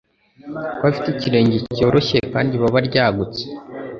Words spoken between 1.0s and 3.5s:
ikirenge cyoroshye kandi ibaba ryagutse